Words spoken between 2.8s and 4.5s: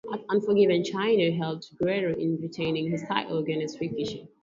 his title against Rikishi.